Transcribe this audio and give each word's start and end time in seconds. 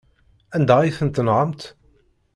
Anda 0.55 0.75
ay 0.79 0.93
ten-tenɣamt? 0.97 1.61